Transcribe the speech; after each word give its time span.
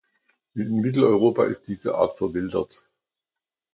In 0.55 0.81
Mitteleuropa 0.81 1.45
ist 1.45 1.67
diese 1.67 1.93
Art 1.93 2.15
verwildert. 2.17 2.89